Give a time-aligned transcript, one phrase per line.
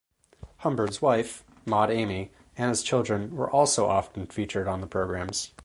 [0.61, 5.51] Humbard's wife, Maude Aimee, and his children were also often featured on the programs.